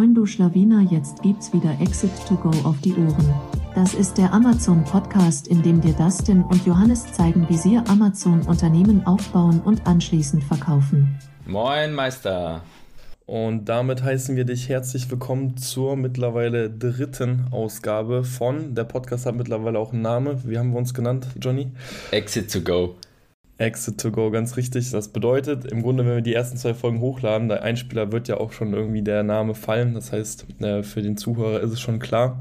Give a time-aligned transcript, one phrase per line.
[0.00, 3.34] Moin du Schlawiner, jetzt gibt's wieder Exit to Go auf die Ohren.
[3.74, 8.40] Das ist der Amazon Podcast, in dem dir Dustin und Johannes zeigen, wie sie Amazon
[8.46, 11.18] Unternehmen aufbauen und anschließend verkaufen.
[11.44, 12.62] Moin Meister.
[13.26, 19.34] Und damit heißen wir dich herzlich willkommen zur mittlerweile dritten Ausgabe von, der Podcast hat
[19.34, 21.72] mittlerweile auch einen Namen, wie haben wir uns genannt, Johnny?
[22.10, 22.96] Exit to Go.
[23.60, 24.90] Exit to Go, ganz richtig.
[24.90, 28.38] Das bedeutet, im Grunde, wenn wir die ersten zwei Folgen hochladen, der Einspieler wird ja
[28.38, 29.92] auch schon irgendwie der Name fallen.
[29.92, 32.38] Das heißt, äh, für den Zuhörer ist es schon klar.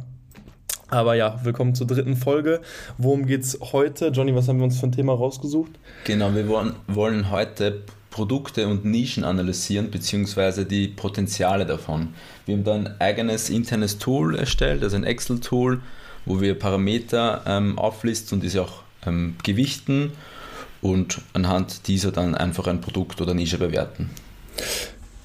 [0.88, 2.62] Aber ja, willkommen zur dritten Folge.
[2.98, 4.08] Worum geht's heute?
[4.08, 5.72] Johnny, was haben wir uns für ein Thema rausgesucht?
[6.06, 12.14] Genau, wir wollen, wollen heute Produkte und Nischen analysieren, beziehungsweise die Potenziale davon.
[12.46, 15.82] Wir haben da ein eigenes internes Tool erstellt, also ein Excel-Tool,
[16.26, 20.14] wo wir Parameter ähm, auflisten und diese auch ähm, gewichten
[20.82, 24.10] und anhand dieser dann einfach ein Produkt oder Nische bewerten.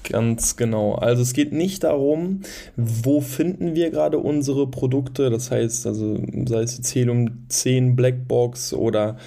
[0.09, 0.93] Ganz genau.
[0.93, 2.41] Also es geht nicht darum,
[2.75, 8.73] wo finden wir gerade unsere Produkte, das heißt, also sei es die Zählung 10 Blackbox
[8.73, 9.17] oder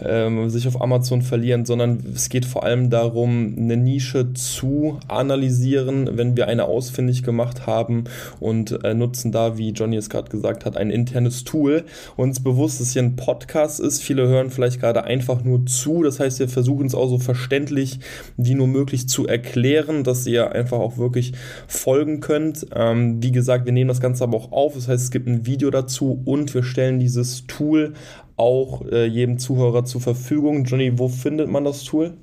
[0.00, 6.16] ähm, sich auf Amazon verlieren, sondern es geht vor allem darum, eine Nische zu analysieren,
[6.16, 8.04] wenn wir eine ausfindig gemacht haben
[8.38, 11.84] und äh, nutzen da, wie Johnny es gerade gesagt hat, ein internes Tool.
[12.16, 14.02] Uns bewusst, dass hier ein Podcast ist.
[14.02, 16.04] Viele hören vielleicht gerade einfach nur zu.
[16.04, 17.98] Das heißt, wir versuchen es auch so verständlich
[18.36, 21.32] wie nur möglich zu erklären, dass ihr einfach auch wirklich
[21.66, 22.66] folgen könnt.
[22.74, 24.74] Ähm, wie gesagt, wir nehmen das Ganze aber auch auf.
[24.74, 27.94] Das heißt, es gibt ein Video dazu und wir stellen dieses Tool
[28.36, 30.64] auch äh, jedem Zuhörer zur Verfügung.
[30.64, 32.14] Johnny, wo findet man das Tool?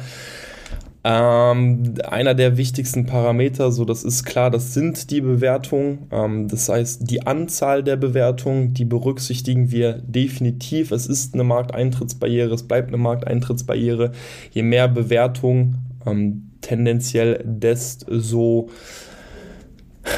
[1.08, 6.08] Ähm, einer der wichtigsten Parameter, so das ist klar, das sind die Bewertungen.
[6.10, 10.90] Ähm, das heißt, die Anzahl der Bewertungen, die berücksichtigen wir definitiv.
[10.90, 14.10] Es ist eine Markteintrittsbarriere, es bleibt eine Markteintrittsbarriere.
[14.50, 18.68] Je mehr Bewertungen, ähm, tendenziell desto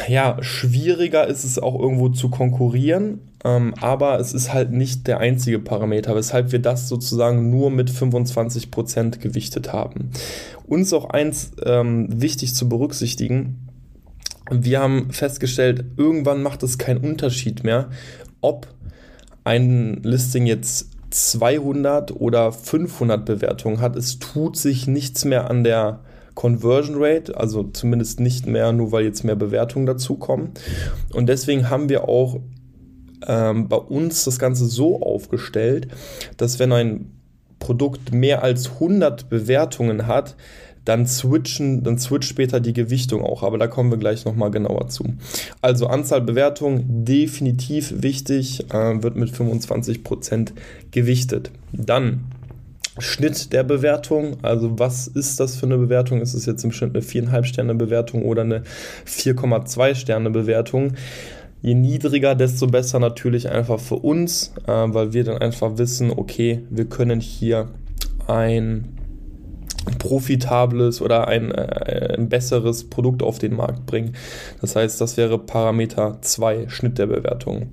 [0.08, 3.20] ja, schwieriger ist es auch irgendwo zu konkurrieren.
[3.44, 7.90] Ähm, aber es ist halt nicht der einzige Parameter, weshalb wir das sozusagen nur mit
[7.90, 10.10] 25% gewichtet haben.
[10.66, 13.68] Uns auch eins ähm, wichtig zu berücksichtigen,
[14.50, 17.90] wir haben festgestellt, irgendwann macht es keinen Unterschied mehr,
[18.40, 18.66] ob
[19.44, 23.96] ein Listing jetzt 200 oder 500 Bewertungen hat.
[23.96, 26.00] Es tut sich nichts mehr an der
[26.34, 30.50] Conversion Rate, also zumindest nicht mehr, nur weil jetzt mehr Bewertungen dazukommen.
[31.12, 32.40] Und deswegen haben wir auch
[33.28, 35.88] ähm, bei uns das Ganze so aufgestellt,
[36.36, 37.12] dass wenn ein
[37.58, 40.36] Produkt mehr als 100 Bewertungen hat,
[40.84, 44.88] dann switchen, dann switcht später die Gewichtung auch, aber da kommen wir gleich nochmal genauer
[44.88, 45.04] zu.
[45.60, 50.52] Also Anzahl Bewertungen definitiv wichtig, äh, wird mit 25%
[50.90, 51.50] gewichtet.
[51.72, 52.20] Dann
[52.98, 56.20] Schnitt der Bewertung, also was ist das für eine Bewertung?
[56.20, 58.62] Ist es jetzt im Schnitt eine 4,5 Sterne Bewertung oder eine
[59.06, 60.94] 4,2 Sterne Bewertung?
[61.60, 66.62] Je niedriger, desto besser natürlich einfach für uns, äh, weil wir dann einfach wissen, okay,
[66.70, 67.68] wir können hier
[68.26, 68.98] ein
[69.98, 74.12] profitables oder ein, äh, ein, besseres Produkt auf den Markt bringen.
[74.60, 77.70] Das heißt, das wäre Parameter 2, Schnitt der Bewertung.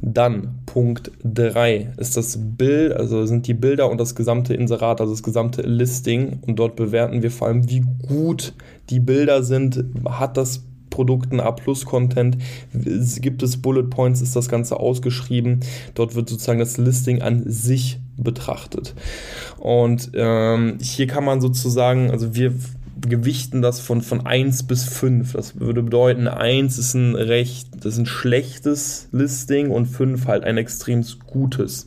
[0.00, 5.12] Dann Punkt 3 ist das Bild, also sind die Bilder und das gesamte Inserat, also
[5.12, 6.40] das gesamte Listing.
[6.46, 8.54] Und dort bewerten wir vor allem, wie gut
[8.90, 9.84] die Bilder sind.
[10.08, 12.38] Hat das Produkten, A-Plus-Content,
[12.72, 15.60] gibt es Bullet Points, ist das Ganze ausgeschrieben.
[15.94, 18.94] Dort wird sozusagen das Listing an sich betrachtet.
[19.58, 22.52] Und ähm, hier kann man sozusagen, also wir
[23.00, 25.32] gewichten das von, von 1 bis 5.
[25.32, 30.44] Das würde bedeuten, 1 ist ein recht, das ist ein schlechtes Listing und 5 halt
[30.44, 31.86] ein extrem gutes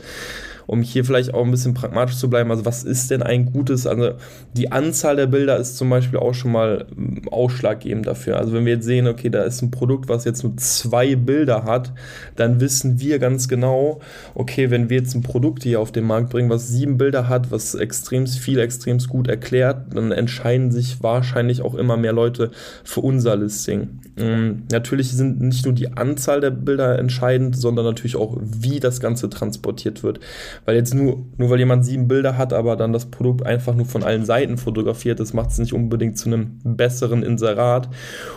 [0.68, 3.88] um hier vielleicht auch ein bisschen pragmatisch zu bleiben, also was ist denn ein gutes,
[3.88, 4.12] also
[4.54, 8.38] die Anzahl der Bilder ist zum Beispiel auch schon mal ähm, ausschlaggebend dafür.
[8.38, 11.64] Also wenn wir jetzt sehen, okay, da ist ein Produkt, was jetzt nur zwei Bilder
[11.64, 11.94] hat,
[12.36, 14.00] dann wissen wir ganz genau,
[14.36, 17.52] okay, wenn wir jetzt ein Produkt hier auf den Markt bringen, was sieben Bilder hat,
[17.52, 22.52] was extrem viel, extrem gut erklärt, dann entscheiden sich wahrscheinlich auch immer mehr Leute
[22.84, 24.02] für unser Listing.
[24.18, 29.00] Ähm, natürlich sind nicht nur die Anzahl der Bilder entscheidend, sondern natürlich auch, wie das
[29.00, 30.20] Ganze transportiert wird.
[30.66, 33.86] Weil jetzt nur, nur weil jemand sieben Bilder hat, aber dann das Produkt einfach nur
[33.86, 37.90] von allen Seiten fotografiert, das macht es nicht unbedingt zu einem besseren Inserat.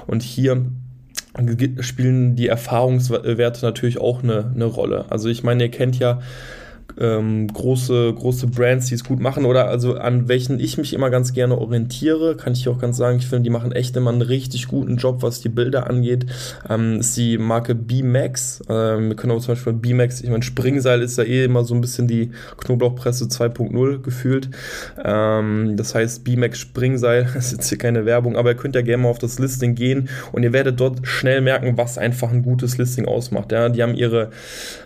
[0.06, 0.66] Und hier
[1.80, 5.06] spielen die Erfahrungswerte natürlich auch eine, eine Rolle.
[5.10, 6.20] Also ich meine, ihr kennt ja
[6.98, 11.10] ähm, große, große Brands, die es gut machen oder also an welchen ich mich immer
[11.10, 14.22] ganz gerne orientiere, kann ich auch ganz sagen, ich finde, die machen echt immer einen
[14.22, 16.26] richtig guten Job, was die Bilder angeht,
[16.68, 18.62] ähm, ist die Marke B-Max.
[18.68, 21.74] Ähm, wir können auch zum Beispiel B-Max, ich meine, Springseil ist ja eh immer so
[21.74, 24.50] ein bisschen die Knoblauchpresse 2.0 gefühlt.
[25.02, 28.82] Ähm, das heißt, B-Max Springseil, das ist jetzt hier keine Werbung, aber ihr könnt ja
[28.82, 32.42] gerne mal auf das Listing gehen und ihr werdet dort schnell merken, was einfach ein
[32.42, 33.50] gutes Listing ausmacht.
[33.50, 33.68] Ja?
[33.68, 34.30] Die haben ihre,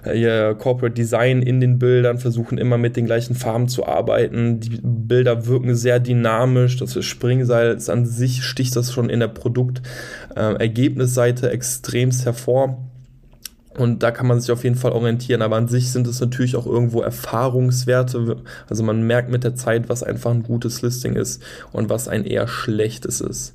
[0.06, 3.87] äh, ihr Corporate Design in den Bildern Bildern, versuchen immer mit den gleichen Farben zu
[3.87, 4.61] arbeiten.
[4.61, 6.76] Die Bilder wirken sehr dynamisch.
[6.76, 12.76] Das Springseil ist an sich sticht das schon in der Produktergebnisseite äh, extremst hervor.
[13.79, 15.40] Und da kann man sich auf jeden Fall orientieren.
[15.40, 18.37] Aber an sich sind es natürlich auch irgendwo Erfahrungswerte.
[18.69, 21.43] Also man merkt mit der Zeit, was einfach ein gutes Listing ist
[21.73, 23.55] und was ein eher schlechtes ist.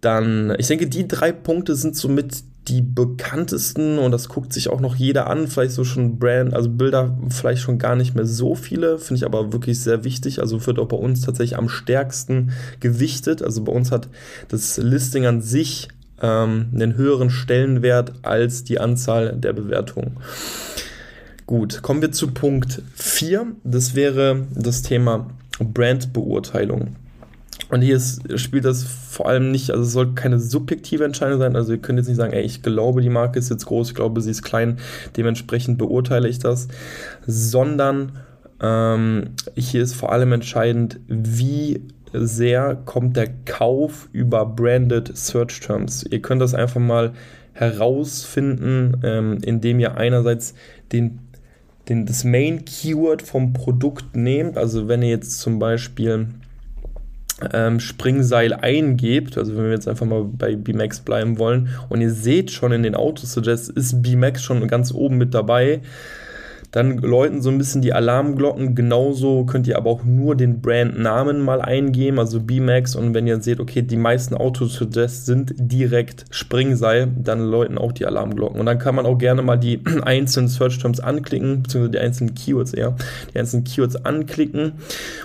[0.00, 4.80] Dann, ich denke, die drei Punkte sind somit die bekanntesten und das guckt sich auch
[4.80, 8.54] noch jeder an, vielleicht so schon Brand, also Bilder vielleicht schon gar nicht mehr so
[8.54, 12.52] viele, finde ich aber wirklich sehr wichtig, also wird auch bei uns tatsächlich am stärksten
[12.80, 14.08] gewichtet, also bei uns hat
[14.48, 15.88] das Listing an sich
[16.20, 20.16] ähm, einen höheren Stellenwert als die Anzahl der Bewertungen.
[21.46, 25.30] Gut, kommen wir zu Punkt 4, das wäre das Thema
[25.60, 26.96] Brandbeurteilung.
[27.68, 31.56] Und hier ist, spielt das vor allem nicht, also es soll keine subjektive Entscheidung sein.
[31.56, 33.94] Also ihr könnt jetzt nicht sagen, ey, ich glaube, die Marke ist jetzt groß, ich
[33.94, 34.78] glaube, sie ist klein,
[35.16, 36.68] dementsprechend beurteile ich das,
[37.26, 38.12] sondern
[38.62, 41.82] ähm, hier ist vor allem entscheidend, wie
[42.12, 46.04] sehr kommt der Kauf über Branded Search Terms.
[46.08, 47.12] Ihr könnt das einfach mal
[47.52, 50.54] herausfinden, ähm, indem ihr einerseits
[50.92, 51.18] den,
[51.88, 54.56] den, das Main Keyword vom Produkt nehmt.
[54.56, 56.28] Also wenn ihr jetzt zum Beispiel
[57.52, 62.10] ähm, Springseil eingebt, also wenn wir jetzt einfach mal bei BMAX bleiben wollen, und ihr
[62.10, 65.80] seht schon in den Autosuggest ist BMAX schon ganz oben mit dabei,
[66.76, 68.74] dann läuten so ein bisschen die Alarmglocken.
[68.74, 72.94] Genauso könnt ihr aber auch nur den Brandnamen mal eingeben, also B-Max.
[72.94, 78.04] Und wenn ihr seht, okay, die meisten Autosuggests sind direkt Springseil, dann läuten auch die
[78.04, 78.60] Alarmglocken.
[78.60, 82.34] Und dann kann man auch gerne mal die einzelnen Search Terms anklicken, beziehungsweise die einzelnen
[82.34, 82.94] Keywords eher,
[83.32, 84.72] die einzelnen Keywords anklicken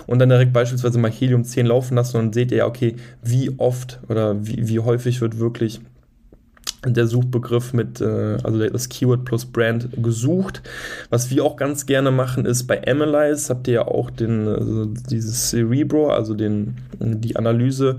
[0.06, 3.50] und dann direkt beispielsweise mal Helium 10 laufen lassen und seht ihr ja, okay, wie
[3.58, 5.82] oft oder wie, wie häufig wird wirklich
[6.84, 10.62] der Suchbegriff mit, äh, also das Keyword plus Brand gesucht.
[11.10, 14.86] Was wir auch ganz gerne machen, ist bei Analyze habt ihr ja auch den, also
[14.86, 17.98] dieses Cerebro, also den, die Analyse,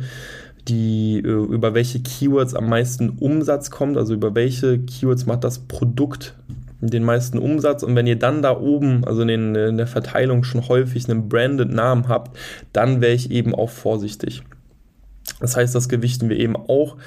[0.68, 5.60] die äh, über welche Keywords am meisten Umsatz kommt, also über welche Keywords macht das
[5.60, 6.36] Produkt
[6.90, 10.44] den meisten Umsatz und wenn ihr dann da oben, also in, den, in der Verteilung
[10.44, 12.38] schon häufig einen branded Namen habt,
[12.74, 14.44] dann wäre ich eben auch vorsichtig.
[15.40, 16.98] Das heißt, das gewichten wir eben auch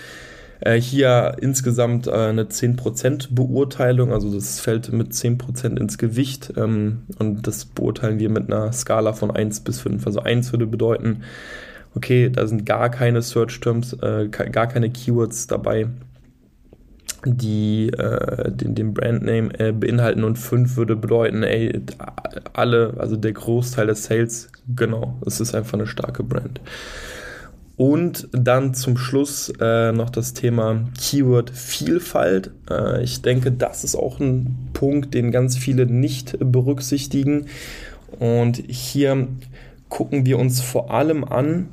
[0.60, 7.02] äh, hier insgesamt äh, eine 10% Beurteilung, also das fällt mit 10% ins Gewicht ähm,
[7.18, 10.06] und das beurteilen wir mit einer Skala von 1 bis 5.
[10.06, 11.22] Also 1 würde bedeuten,
[11.94, 15.88] okay, da sind gar keine Search Terms, äh, gar keine Keywords dabei,
[17.24, 21.82] die äh, den, den Brandname äh, beinhalten und 5 würde bedeuten, ey,
[22.52, 26.60] alle, also der Großteil des Sales, genau, es ist einfach eine starke Brand.
[27.76, 32.50] Und dann zum Schluss äh, noch das Thema Keyword-Vielfalt.
[32.70, 37.46] Äh, ich denke, das ist auch ein Punkt, den ganz viele nicht berücksichtigen.
[38.18, 39.28] Und hier
[39.90, 41.68] gucken wir uns vor allem an,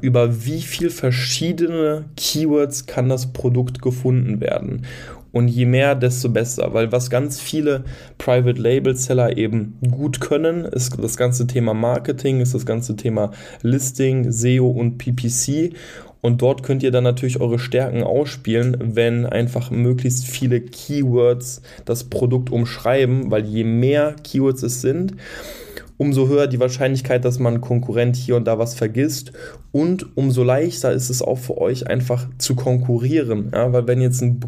[0.00, 4.86] über wie viele verschiedene Keywords kann das Produkt gefunden werden.
[5.32, 7.84] Und je mehr, desto besser, weil was ganz viele
[8.18, 13.30] Private Label Seller eben gut können, ist das ganze Thema Marketing, ist das ganze Thema
[13.62, 15.74] Listing, SEO und PPC.
[16.20, 22.04] Und dort könnt ihr dann natürlich eure Stärken ausspielen, wenn einfach möglichst viele Keywords das
[22.04, 25.14] Produkt umschreiben, weil je mehr Keywords es sind,
[26.00, 29.32] umso höher die Wahrscheinlichkeit, dass man Konkurrent hier und da was vergisst
[29.70, 33.50] und umso leichter ist es auch für euch einfach zu konkurrieren.
[33.52, 34.40] Ja, weil wenn jetzt ein,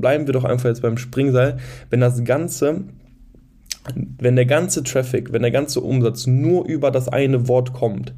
[0.00, 1.56] bleiben wir doch einfach jetzt beim Springseil,
[1.90, 2.84] wenn das Ganze
[4.18, 8.14] wenn der ganze Traffic, wenn der ganze Umsatz nur über das eine Wort kommt,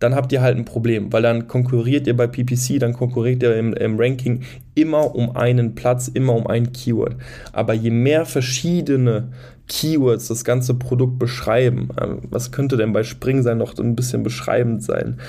[0.00, 3.54] dann habt ihr halt ein Problem, weil dann konkurriert ihr bei PPC, dann konkurriert ihr
[3.56, 4.40] im, im, Ranking
[4.74, 7.16] immer um einen Platz, immer um ein Keyword.
[7.52, 9.28] Aber je mehr verschiedene
[9.68, 14.82] Keywords das ganze Produkt beschreiben, ähm, was könnte denn bei Springseil noch ein bisschen beschreibend
[14.82, 15.20] sein?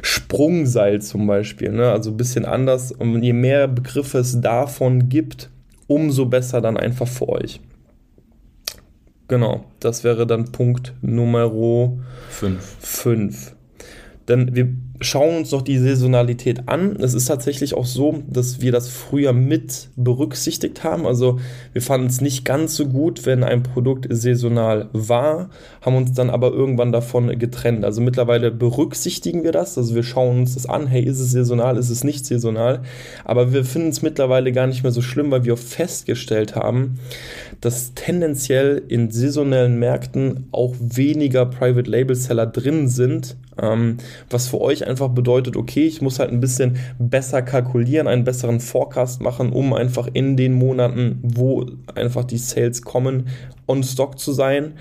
[0.00, 1.92] Sprungseil zum Beispiel, ne?
[1.92, 2.92] also ein bisschen anders.
[2.92, 5.50] Und je mehr Begriffe es davon gibt,
[5.86, 7.60] umso besser dann einfach für euch.
[9.28, 11.52] Genau, das wäre dann Punkt Nummer
[12.80, 13.53] 5.
[14.28, 14.68] Denn wir
[15.00, 16.96] schauen uns noch die Saisonalität an.
[16.96, 21.06] Es ist tatsächlich auch so, dass wir das früher mit berücksichtigt haben.
[21.06, 21.40] Also
[21.72, 25.50] wir fanden es nicht ganz so gut, wenn ein Produkt saisonal war,
[25.82, 27.84] haben uns dann aber irgendwann davon getrennt.
[27.84, 29.76] Also mittlerweile berücksichtigen wir das.
[29.76, 32.82] Also wir schauen uns das an, hey, ist es saisonal, ist es nicht saisonal.
[33.24, 36.98] Aber wir finden es mittlerweile gar nicht mehr so schlimm, weil wir festgestellt haben,
[37.60, 43.98] dass tendenziell in saisonellen Märkten auch weniger Private Label Seller drin sind ähm,
[44.30, 48.60] was für euch einfach bedeutet, okay, ich muss halt ein bisschen besser kalkulieren, einen besseren
[48.60, 53.28] Forecast machen, um einfach in den Monaten, wo einfach die Sales kommen,
[53.66, 54.74] on Stock zu sein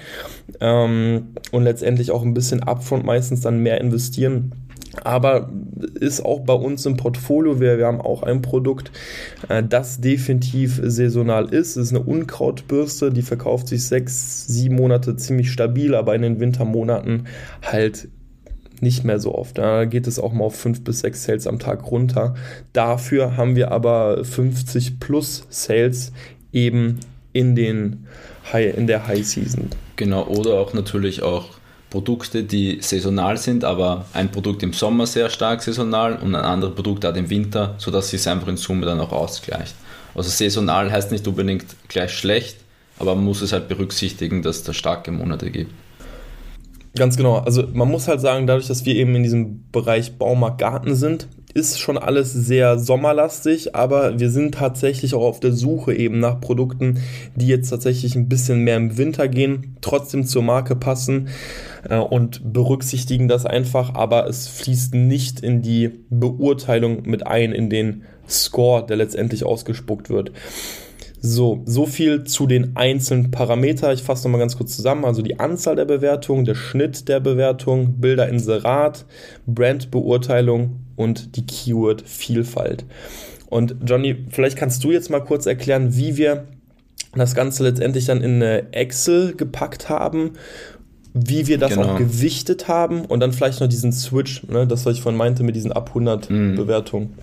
[0.59, 4.51] ähm, und letztendlich auch ein bisschen upfront meistens dann mehr investieren.
[5.03, 5.49] Aber
[5.99, 8.91] ist auch bei uns im Portfolio, wir, wir haben auch ein Produkt,
[9.49, 11.77] äh, das definitiv saisonal ist.
[11.77, 16.39] Es ist eine Unkrautbürste, die verkauft sich sechs, sieben Monate ziemlich stabil, aber in den
[16.39, 17.25] Wintermonaten
[17.63, 18.07] halt
[18.81, 19.57] nicht mehr so oft.
[19.57, 22.35] Da geht es auch mal auf 5 bis 6 Sales am Tag runter.
[22.73, 26.11] Dafür haben wir aber 50 plus Sales
[26.51, 26.99] eben
[27.33, 28.07] in, den
[28.51, 29.69] High, in der High Season.
[29.95, 31.45] Genau, oder auch natürlich auch
[31.89, 36.73] Produkte, die saisonal sind, aber ein Produkt im Sommer sehr stark saisonal und ein anderes
[36.73, 39.75] Produkt auch im Winter, sodass sich es einfach in Summe dann auch ausgleicht.
[40.15, 42.57] Also saisonal heißt nicht unbedingt gleich schlecht,
[42.97, 45.71] aber man muss es halt berücksichtigen, dass es da starke Monate gibt.
[46.95, 47.37] Ganz genau.
[47.37, 51.27] Also man muss halt sagen, dadurch, dass wir eben in diesem Bereich Baumarkt Garten sind,
[51.53, 56.41] ist schon alles sehr sommerlastig, aber wir sind tatsächlich auch auf der Suche eben nach
[56.41, 56.99] Produkten,
[57.35, 61.29] die jetzt tatsächlich ein bisschen mehr im Winter gehen, trotzdem zur Marke passen
[61.87, 67.69] äh, und berücksichtigen das einfach, aber es fließt nicht in die Beurteilung mit ein, in
[67.69, 70.31] den Score, der letztendlich ausgespuckt wird.
[71.25, 73.93] So, so viel zu den einzelnen Parametern.
[73.93, 75.05] Ich fasse nochmal ganz kurz zusammen.
[75.05, 79.05] Also die Anzahl der Bewertungen, der Schnitt der Bewertungen, Bilderinserat,
[79.47, 82.83] Brandbeurteilung und die Keyword-Vielfalt.
[83.49, 86.43] Und Johnny, vielleicht kannst du jetzt mal kurz erklären, wie wir
[87.15, 90.31] das Ganze letztendlich dann in eine Excel gepackt haben,
[91.13, 91.93] wie wir das genau.
[91.93, 95.43] auch gewichtet haben und dann vielleicht noch diesen Switch, ne, das, was ich vorhin meinte
[95.43, 96.55] mit diesen ab 100 mm.
[96.55, 97.13] Bewertungen.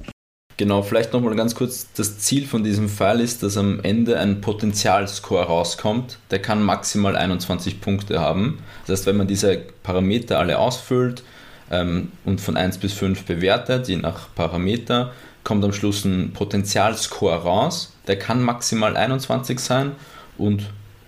[0.60, 1.88] Genau, vielleicht nochmal ganz kurz.
[1.96, 6.18] Das Ziel von diesem Pfeil ist, dass am Ende ein Potenzialscore rauskommt.
[6.30, 8.58] Der kann maximal 21 Punkte haben.
[8.86, 11.22] Das heißt, wenn man diese Parameter alle ausfüllt
[11.70, 15.12] ähm, und von 1 bis 5 bewertet, je nach Parameter,
[15.44, 17.94] kommt am Schluss ein Potenzialscore raus.
[18.06, 19.92] Der kann maximal 21 sein
[20.36, 20.64] und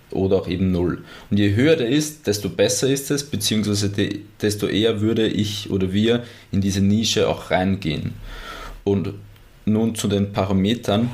[0.09, 1.03] oder auch eben 0.
[1.29, 3.91] Und je höher der ist, desto besser ist es, beziehungsweise
[4.41, 8.15] desto eher würde ich oder wir in diese Nische auch reingehen.
[8.83, 9.13] Und
[9.65, 11.09] nun zu den Parametern.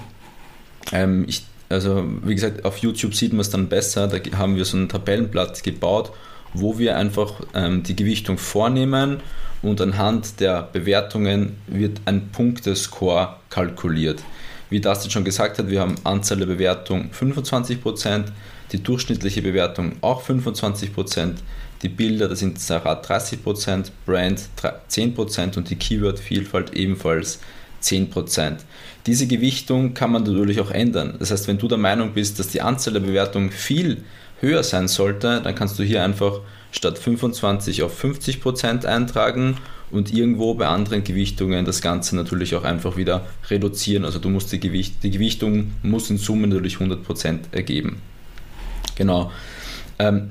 [0.91, 4.07] Ähm, ich, also wie gesagt, auf YouTube sieht man es dann besser.
[4.07, 6.11] Da haben wir so ein Tabellenblatt gebaut,
[6.53, 9.21] wo wir einfach ähm, die Gewichtung vornehmen
[9.61, 14.23] und anhand der Bewertungen wird ein Punktescore kalkuliert.
[14.69, 18.25] Wie das schon gesagt hat, wir haben Anzahl der Bewertung 25%,
[18.71, 21.35] die durchschnittliche Bewertung auch 25%,
[21.81, 24.41] die Bilder, das sind 30%, Brand
[24.89, 27.39] 10% und die Keyword-Vielfalt ebenfalls
[27.81, 28.57] 10%.
[29.05, 31.15] Diese Gewichtung kann man natürlich auch ändern.
[31.19, 34.03] Das heißt, wenn du der Meinung bist, dass die Anzahl der Bewertungen viel
[34.41, 39.57] höher sein sollte, dann kannst du hier einfach statt 25 auf 50% eintragen
[39.91, 44.05] und irgendwo bei anderen Gewichtungen das Ganze natürlich auch einfach wieder reduzieren.
[44.05, 48.01] Also du musst die, Gewicht, die Gewichtung muss in Summe natürlich 100% ergeben.
[48.95, 49.31] Genau.
[49.97, 50.29] Ähm,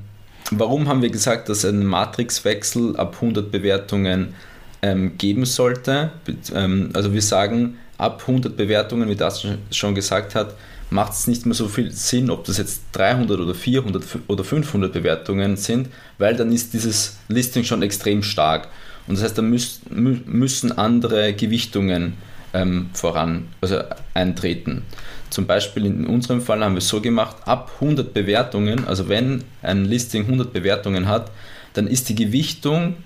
[0.51, 4.35] warum haben wir gesagt, dass ein Matrixwechsel ab 100 Bewertungen
[4.83, 6.11] ähm, geben sollte.
[6.55, 10.55] Ähm, also wir sagen, ab 100 Bewertungen, wie das schon gesagt hat,
[10.91, 14.93] macht es nicht mehr so viel Sinn, ob das jetzt 300 oder 400 oder 500
[14.93, 18.69] Bewertungen sind, weil dann ist dieses Listing schon extrem stark.
[19.07, 22.15] Und das heißt, da müß, müssen andere Gewichtungen
[22.55, 23.81] ähm, voran, also
[24.15, 24.85] eintreten.
[25.31, 29.45] Zum Beispiel in unserem Fall haben wir es so gemacht, ab 100 Bewertungen, also wenn
[29.63, 31.31] ein Listing 100 Bewertungen hat,
[31.75, 32.97] dann ist die Gewichtung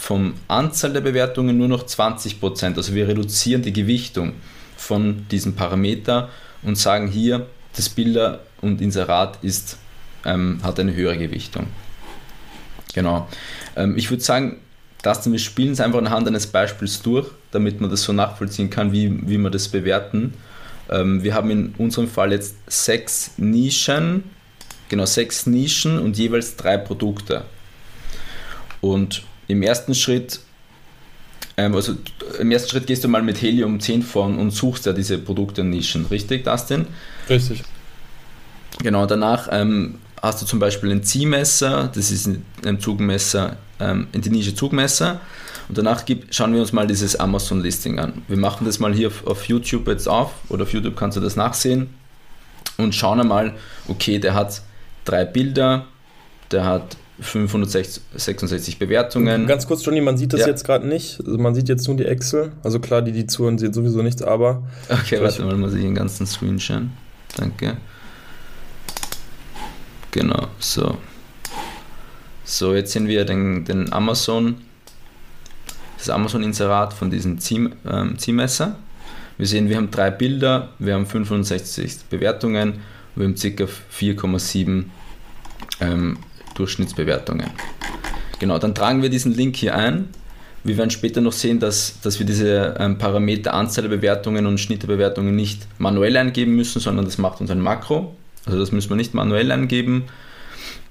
[0.00, 2.76] vom Anzahl der Bewertungen nur noch 20%.
[2.76, 4.32] Also wir reduzieren die Gewichtung
[4.74, 6.30] von diesem Parameter
[6.62, 9.76] und sagen hier, das Bilder- und Inserat ist,
[10.24, 11.66] ähm, hat eine höhere Gewichtung.
[12.94, 13.28] Genau.
[13.76, 14.56] Ähm, ich würde sagen,
[15.02, 18.92] dass wir spielen es einfach anhand eines Beispiels durch, damit man das so nachvollziehen kann,
[18.92, 20.32] wie, wie wir das bewerten.
[20.88, 24.24] Ähm, wir haben in unserem Fall jetzt sechs Nischen,
[24.88, 27.44] genau sechs Nischen und jeweils drei Produkte.
[28.80, 30.40] Und im ersten Schritt,
[31.56, 31.94] ähm, also
[32.38, 35.62] im ersten Schritt gehst du mal mit Helium 10 vorn und suchst ja diese Produkte
[35.62, 36.86] und Nischen, richtig, Dustin?
[37.28, 37.62] Richtig.
[38.82, 42.28] Genau, danach ähm, hast du zum Beispiel ein Ziehmesser, das ist
[42.64, 45.20] ein Zugmesser, ähm, in die Nische Zugmesser.
[45.68, 48.22] Und danach gibt, schauen wir uns mal dieses Amazon-Listing an.
[48.26, 51.20] Wir machen das mal hier auf, auf, YouTube jetzt auf, oder auf YouTube kannst du
[51.20, 51.90] das nachsehen
[52.76, 53.54] und schauen einmal,
[53.86, 54.62] okay, der hat
[55.04, 55.86] drei Bilder,
[56.50, 59.46] der hat 566 Bewertungen.
[59.46, 60.46] Ganz kurz, Johnny, man sieht das ja.
[60.48, 61.20] jetzt gerade nicht.
[61.24, 62.52] Also man sieht jetzt nur die Excel.
[62.62, 64.62] Also klar, die, die zuhören, sehen sowieso nichts, aber.
[64.88, 66.92] Okay, warte mal, muss ich den ganzen Screen schauen.
[67.36, 67.76] Danke.
[70.10, 70.98] Genau, so.
[72.44, 74.56] So, jetzt sehen wir den, den Amazon,
[75.98, 77.38] das Amazon-Inserat von diesem
[77.88, 78.76] ähm, Ziehmesser.
[79.38, 82.80] Wir sehen, wir haben drei Bilder, wir haben 65 Bewertungen,
[83.14, 83.48] wir haben ca.
[83.48, 84.84] 4,7
[85.80, 86.18] ähm,
[86.60, 87.50] Durchschnittsbewertungen.
[88.38, 90.08] Genau, dann tragen wir diesen Link hier ein.
[90.62, 94.60] Wir werden später noch sehen, dass, dass wir diese ähm, Parameter Anzahl der Bewertungen und
[94.60, 98.14] Schnitt der Bewertungen nicht manuell eingeben müssen, sondern das macht uns ein Makro.
[98.44, 100.04] Also das müssen wir nicht manuell eingeben.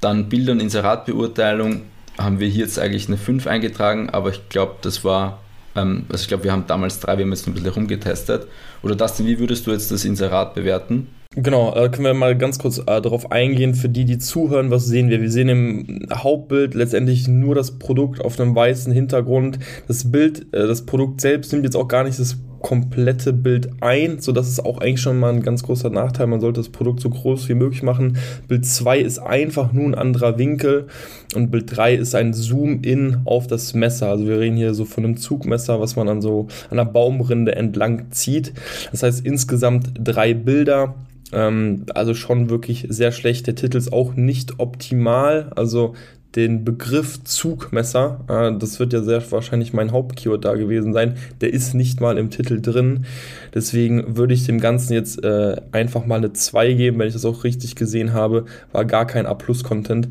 [0.02, 1.84] Dann Bilder- und Inseratbeurteilung
[2.18, 5.40] haben wir hier jetzt eigentlich eine 5 eingetragen, aber ich glaube, das war,
[5.76, 8.48] ähm, also ich glaube, wir haben damals 3, wir haben jetzt ein bisschen rumgetestet.
[8.82, 11.08] Oder Dustin, wie würdest du jetzt das Inserat bewerten?
[11.42, 14.86] Genau, äh, können wir mal ganz kurz äh, darauf eingehen, für die, die zuhören, was
[14.88, 15.22] sehen wir?
[15.22, 19.58] Wir sehen im Hauptbild letztendlich nur das Produkt auf einem weißen Hintergrund.
[19.88, 24.20] Das Bild, äh, das Produkt selbst nimmt jetzt auch gar nicht das komplette Bild ein,
[24.20, 26.28] so dass es auch eigentlich schon mal ein ganz großer Nachteil.
[26.28, 28.18] Man sollte das Produkt so groß wie möglich machen.
[28.50, 30.88] Bild 2 ist einfach nur ein anderer Winkel
[31.36, 34.10] und Bild 3 ist ein Zoom-In auf das Messer.
[34.10, 38.12] Also wir reden hier so von einem Zugmesser, was man an so einer Baumrinde entlang
[38.12, 38.52] zieht.
[38.92, 40.96] Das heißt insgesamt drei Bilder.
[41.32, 43.48] Ähm, also schon wirklich sehr schlecht.
[43.48, 45.52] Der Titel ist auch nicht optimal.
[45.56, 45.96] Also
[46.36, 51.52] den Begriff Zugmesser, äh, das wird ja sehr wahrscheinlich mein Hauptkeyword da gewesen sein, der
[51.52, 53.06] ist nicht mal im Titel drin.
[53.54, 57.26] Deswegen würde ich dem Ganzen jetzt äh, einfach mal eine 2 geben, wenn ich das
[57.26, 60.10] auch richtig gesehen habe, war gar kein A-Plus-Content.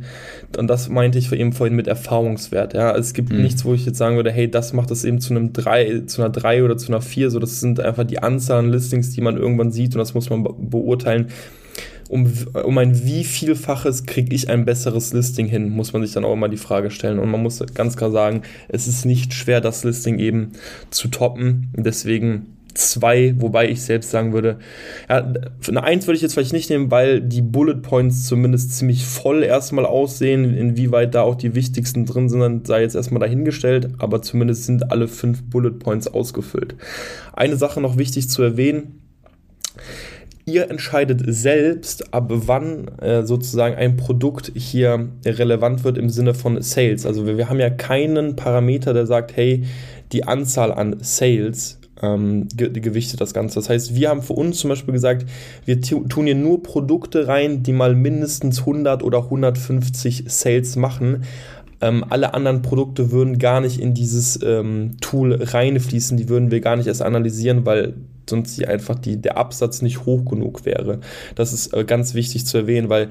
[0.56, 2.74] Und das meinte ich eben vorhin mit Erfahrungswert.
[2.74, 3.42] Ja, es gibt mhm.
[3.42, 6.20] nichts, wo ich jetzt sagen würde, hey, das macht das eben zu einem 3, zu
[6.20, 7.30] einer 3 oder zu einer 4.
[7.30, 10.30] So, das sind einfach die Anzahl an Listings, die man irgendwann sieht und das muss
[10.30, 11.28] man beurteilen
[12.08, 12.32] um,
[12.64, 16.32] um ein wie vielfaches kriege ich ein besseres Listing hin, muss man sich dann auch
[16.32, 17.18] immer die Frage stellen.
[17.18, 20.52] Und man muss ganz klar sagen, es ist nicht schwer, das Listing eben
[20.90, 21.72] zu toppen.
[21.76, 24.58] Deswegen zwei, wobei ich selbst sagen würde,
[25.08, 25.34] ja,
[25.68, 29.42] eine Eins würde ich jetzt vielleicht nicht nehmen, weil die Bullet Points zumindest ziemlich voll
[29.42, 30.54] erstmal aussehen.
[30.54, 35.08] Inwieweit da auch die wichtigsten drin sind, sei jetzt erstmal dahingestellt, aber zumindest sind alle
[35.08, 36.76] fünf Bullet Points ausgefüllt.
[37.32, 39.02] Eine Sache noch wichtig zu erwähnen
[40.48, 46.60] ihr entscheidet selbst, ab wann äh, sozusagen ein Produkt hier relevant wird im Sinne von
[46.62, 47.06] Sales.
[47.06, 49.64] Also wir, wir haben ja keinen Parameter, der sagt, hey,
[50.12, 53.56] die Anzahl an Sales ähm, ge gewichtet das Ganze.
[53.56, 55.26] Das heißt, wir haben für uns zum Beispiel gesagt,
[55.64, 61.24] wir tun hier nur Produkte rein, die mal mindestens 100 oder 150 Sales machen.
[61.80, 66.60] Ähm, alle anderen Produkte würden gar nicht in dieses ähm, Tool reinfließen, die würden wir
[66.60, 67.94] gar nicht erst analysieren, weil
[68.28, 71.00] sonst die einfach die, der Absatz nicht hoch genug wäre.
[71.34, 73.08] Das ist äh, ganz wichtig zu erwähnen, weil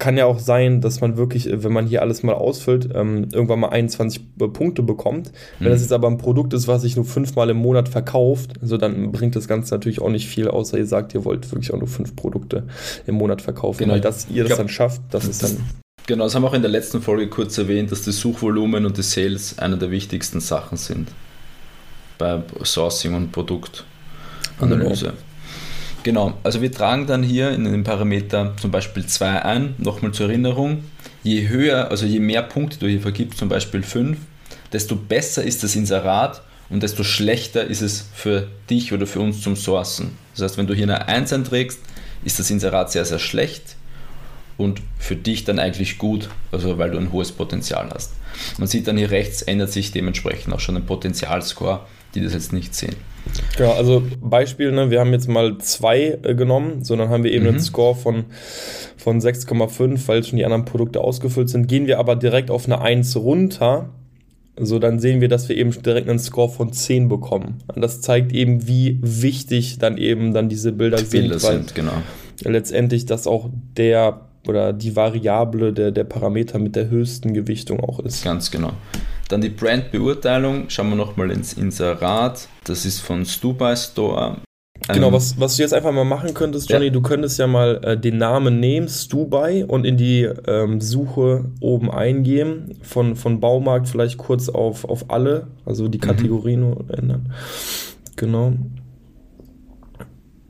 [0.00, 3.28] kann ja auch sein, dass man wirklich, äh, wenn man hier alles mal ausfüllt, ähm,
[3.32, 5.30] irgendwann mal 21 äh, Punkte bekommt.
[5.60, 5.72] Wenn mhm.
[5.72, 9.12] das jetzt aber ein Produkt ist, was sich nur fünfmal im Monat verkauft, also dann
[9.12, 11.86] bringt das Ganze natürlich auch nicht viel, außer ihr sagt, ihr wollt wirklich auch nur
[11.86, 12.64] fünf Produkte
[13.06, 13.78] im Monat verkaufen.
[13.78, 13.92] Genau.
[13.92, 15.56] Weil dass ihr das glaub, dann schafft, das ist dann.
[16.06, 18.96] Genau, das haben wir auch in der letzten Folge kurz erwähnt, dass das Suchvolumen und
[18.96, 21.08] die Sales eine der wichtigsten Sachen sind
[22.18, 23.84] bei Sourcing und Produkt.
[24.60, 25.14] Analyse.
[26.02, 30.28] Genau, also wir tragen dann hier in den Parameter zum Beispiel 2 ein, nochmal zur
[30.28, 30.84] Erinnerung.
[31.22, 34.16] Je höher, also je mehr Punkte du hier vergibst, zum Beispiel 5,
[34.72, 39.42] desto besser ist das Inserat und desto schlechter ist es für dich oder für uns
[39.42, 40.12] zum Sourcen.
[40.34, 41.80] Das heißt, wenn du hier eine 1 einträgst,
[42.24, 43.76] ist das Inserat sehr, sehr schlecht
[44.56, 48.12] und für dich dann eigentlich gut, also weil du ein hohes Potenzial hast.
[48.58, 51.80] Man sieht dann hier rechts ändert sich dementsprechend auch schon ein Potenzialscore,
[52.14, 52.96] die das jetzt nicht sehen.
[53.58, 57.44] Ja, also Beispiel, ne, wir haben jetzt mal zwei äh, genommen, sondern haben wir eben
[57.44, 57.50] mhm.
[57.50, 58.24] einen Score von,
[58.96, 61.68] von 6,5, weil schon die anderen Produkte ausgefüllt sind.
[61.68, 63.90] Gehen wir aber direkt auf eine 1 runter,
[64.58, 67.62] so dann sehen wir, dass wir eben direkt einen Score von 10 bekommen.
[67.74, 71.92] Und das zeigt eben, wie wichtig dann eben dann diese Bilder, Bilder sind, sind genau.
[72.44, 78.00] letztendlich das auch der oder die Variable der, der Parameter mit der höchsten Gewichtung auch
[78.00, 78.24] ist.
[78.24, 78.72] Ganz genau.
[79.30, 82.48] Dann die Brandbeurteilung, schauen wir nochmal ins Inserat.
[82.64, 84.38] Das ist von Stubai Store.
[84.88, 86.90] Genau, ähm, was, was du jetzt einfach mal machen könntest, Johnny, ja.
[86.90, 91.92] du könntest ja mal äh, den Namen nehmen, Stubai, und in die ähm, Suche oben
[91.92, 96.90] eingeben, von, von Baumarkt vielleicht kurz auf, auf alle, also die Kategorien mhm.
[96.90, 97.32] ändern.
[98.16, 98.54] Genau.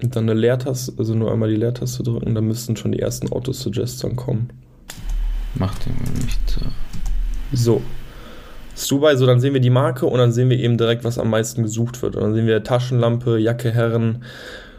[0.02, 3.30] Und dann eine Leertaste, also nur einmal die Leertaste drücken, dann müssten schon die ersten
[3.30, 4.48] Autosuggest dann kommen.
[5.54, 5.92] Macht den
[6.24, 6.40] nicht.
[7.52, 7.82] So.
[8.84, 11.30] Stubai, so dann sehen wir die Marke und dann sehen wir eben direkt, was am
[11.30, 12.16] meisten gesucht wird.
[12.16, 14.24] Und dann sehen wir Taschenlampe, Jacke, Herren,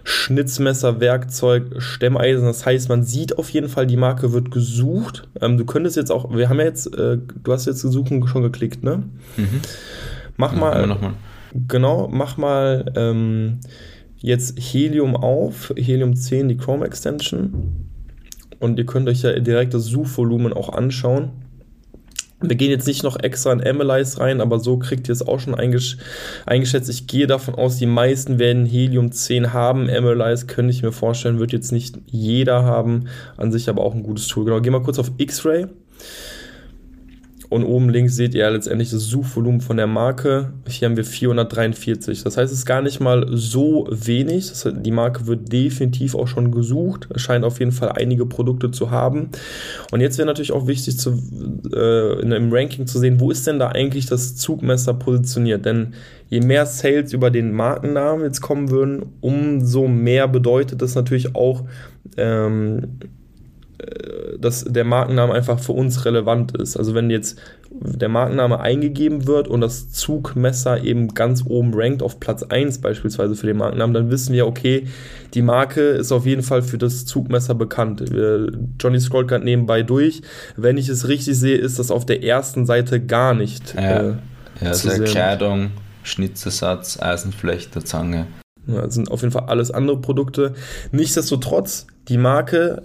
[0.04, 2.46] Schnitzmesser, Werkzeug, Stemmeisen.
[2.46, 5.28] Das heißt, man sieht auf jeden Fall, die Marke wird gesucht.
[5.40, 8.42] Ähm, du könntest jetzt auch, wir haben ja jetzt, äh, du hast jetzt Suchen schon
[8.42, 9.04] geklickt, ne?
[9.38, 9.62] Mhm.
[10.38, 11.14] Mach mal, mal.
[11.68, 13.60] Genau, mach mal ähm,
[14.18, 17.90] jetzt Helium auf, Helium 10, die Chrome Extension.
[18.60, 21.32] Und ihr könnt euch ja direkt das Suchvolumen auch anschauen.
[22.42, 25.40] Wir gehen jetzt nicht noch extra in Analyze rein, aber so kriegt ihr es auch
[25.40, 25.98] schon eingesch
[26.46, 26.90] eingeschätzt.
[26.90, 29.90] Ich gehe davon aus, die meisten werden Helium 10 haben.
[29.90, 33.06] Analyze könnte ich mir vorstellen, wird jetzt nicht jeder haben.
[33.38, 34.46] An sich aber auch ein gutes Tool.
[34.46, 35.68] Genau, gehen wir kurz auf X-Ray.
[37.52, 40.54] Und oben links seht ihr letztendlich das Suchvolumen von der Marke.
[40.70, 42.24] Hier haben wir 443.
[42.24, 44.48] Das heißt, es ist gar nicht mal so wenig.
[44.48, 47.10] Das heißt, die Marke wird definitiv auch schon gesucht.
[47.14, 49.32] Es scheint auf jeden Fall einige Produkte zu haben.
[49.92, 51.22] Und jetzt wäre natürlich auch wichtig, zu,
[51.76, 55.66] äh, in einem Ranking zu sehen, wo ist denn da eigentlich das Zugmesser positioniert?
[55.66, 55.94] Denn
[56.30, 61.66] je mehr Sales über den Markennamen jetzt kommen würden, umso mehr bedeutet das natürlich auch,
[62.16, 62.98] ähm,
[64.40, 66.78] dass der Markenname einfach für uns relevant ist.
[66.78, 67.40] Also wenn jetzt
[67.70, 73.36] der Markenname eingegeben wird und das Zugmesser eben ganz oben rankt auf Platz 1 beispielsweise
[73.36, 74.88] für den Markennamen, dann wissen wir, okay,
[75.34, 78.04] die Marke ist auf jeden Fall für das Zugmesser bekannt.
[78.80, 80.22] Johnny scrollt gerade nebenbei durch.
[80.58, 83.74] Wenn ich es richtig sehe, ist das auf der ersten Seite gar nicht.
[83.76, 84.14] Ja, äh,
[84.62, 85.72] ja also Kleidung,
[86.04, 88.28] Schnitzersatz, Eisenflechte, Zange.
[88.68, 90.54] Ja, das sind auf jeden Fall alles andere Produkte.
[90.92, 92.84] Nichtsdestotrotz, die Marke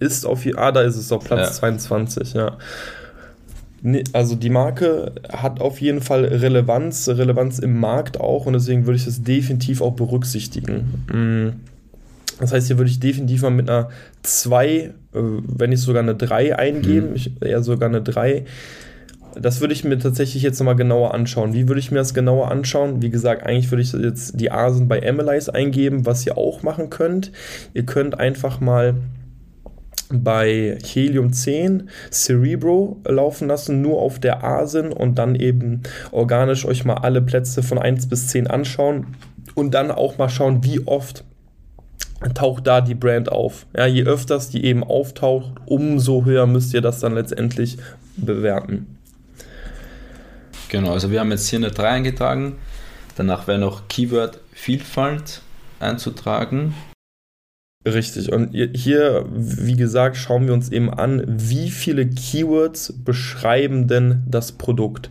[0.00, 1.52] ist auf, ah, da ist es auf Platz ja.
[1.52, 2.56] 22, ja.
[4.14, 8.96] Also die Marke hat auf jeden Fall Relevanz, Relevanz im Markt auch und deswegen würde
[8.96, 11.04] ich das definitiv auch berücksichtigen.
[11.12, 11.60] Mm.
[12.40, 13.90] Das heißt, hier würde ich definitiv mal mit einer
[14.22, 17.16] 2, äh, wenn nicht sogar eine 3 eingeben, mhm.
[17.16, 18.46] ich, eher sogar eine 3.
[19.40, 21.54] Das würde ich mir tatsächlich jetzt nochmal genauer anschauen.
[21.54, 23.02] Wie würde ich mir das genauer anschauen?
[23.02, 26.90] Wie gesagt, eigentlich würde ich jetzt die Asen bei Analyze eingeben, was ihr auch machen
[26.90, 27.32] könnt.
[27.72, 28.94] Ihr könnt einfach mal
[30.12, 36.84] bei Helium 10 Cerebro laufen lassen, nur auf der ASIN und dann eben organisch euch
[36.84, 39.06] mal alle Plätze von 1 bis 10 anschauen
[39.54, 41.24] und dann auch mal schauen, wie oft
[42.34, 43.66] taucht da die Brand auf.
[43.76, 47.78] Ja, je öfters die eben auftaucht, umso höher müsst ihr das dann letztendlich
[48.16, 48.98] bewerten.
[50.72, 52.56] Genau, also wir haben jetzt hier eine 3 eingetragen.
[53.16, 55.42] Danach wäre noch Keyword Vielfalt
[55.80, 56.74] einzutragen.
[57.84, 58.32] Richtig.
[58.32, 64.52] Und hier, wie gesagt, schauen wir uns eben an, wie viele Keywords beschreiben denn das
[64.52, 65.10] Produkt.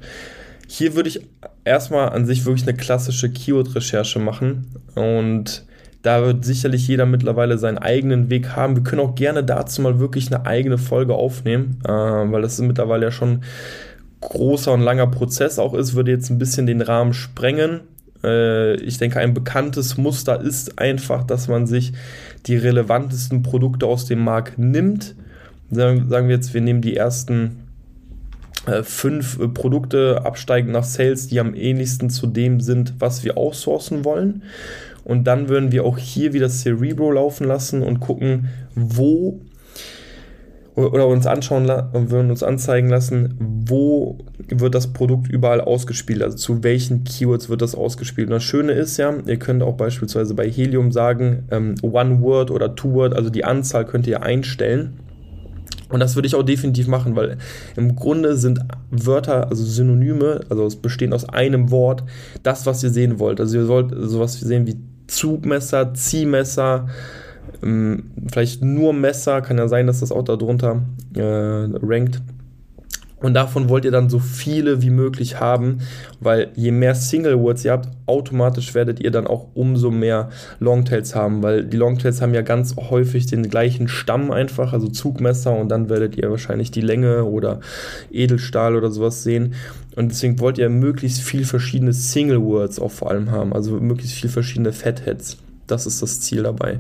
[0.68, 1.28] Hier würde ich
[1.64, 5.68] erstmal an sich wirklich eine klassische Keyword-Recherche machen und
[6.02, 8.76] da wird sicherlich jeder mittlerweile seinen eigenen Weg haben.
[8.76, 12.62] Wir können auch gerne dazu mal wirklich eine eigene Folge aufnehmen, äh, weil das ist
[12.62, 13.44] mittlerweile ja schon
[14.22, 17.82] großer und langer Prozess auch ist, würde jetzt ein bisschen den Rahmen sprengen.
[18.24, 21.94] Äh, ich denke, ein bekanntes Muster ist einfach, dass man sich
[22.46, 25.16] die relevantesten Produkte aus dem Markt nimmt.
[25.72, 27.62] Sagen, wir jetzt, wir nehmen die ersten
[28.68, 33.38] äh, fünf äh, Produkte absteigend nach Sales, die am ähnlichsten zu dem sind, was wir
[33.38, 34.44] outsourcen wollen.
[35.04, 39.40] Und dann würden wir auch hier wieder Cerebro laufen lassen und gucken, wo
[40.76, 46.38] oder uns anschauen und würden uns anzeigen lassen, wo wird das Produkt überall ausgespielt, also
[46.38, 48.28] zu welchen Keywords wird das ausgespielt.
[48.28, 52.52] Und das Schöne ist ja, ihr könnt auch beispielsweise bei Helium sagen, ähm, One Word
[52.52, 54.94] oder Two Word, also die Anzahl könnt ihr einstellen.
[55.90, 57.38] Und das würde ich auch definitiv machen, weil
[57.76, 58.60] im Grunde sind
[58.92, 62.04] Wörter, also Synonyme, also es bestehen aus einem Wort,
[62.44, 63.42] das, was ihr sehen wollt.
[63.42, 66.88] Also ihr sollt sowas sehen wie Zugmesser, Ziehmesser,
[67.64, 70.82] ähm, vielleicht nur Messer, kann ja sein, dass das auch darunter
[71.16, 72.22] äh, rankt.
[73.22, 75.82] Und davon wollt ihr dann so viele wie möglich haben,
[76.20, 81.14] weil je mehr Single Words ihr habt, automatisch werdet ihr dann auch umso mehr Longtails
[81.14, 85.70] haben, weil die Longtails haben ja ganz häufig den gleichen Stamm einfach, also Zugmesser und
[85.70, 87.60] dann werdet ihr wahrscheinlich die Länge oder
[88.12, 89.54] Edelstahl oder sowas sehen.
[89.96, 94.16] Und deswegen wollt ihr möglichst viel verschiedene Single Words auch vor allem haben, also möglichst
[94.16, 95.38] viel verschiedene Fatheads.
[95.72, 96.80] Das ist das Ziel dabei.